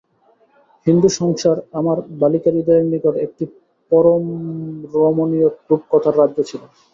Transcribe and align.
হিন্দুসংসার 0.87 1.57
আমার 1.79 1.97
বালিকাহৃদয়ের 2.21 2.85
নিকট 2.91 3.15
একটি 3.25 3.43
পরমরমণীয় 3.91 5.47
রূপকথার 5.69 6.15
রাজ্য 6.21 6.37
ছিল। 6.49 6.61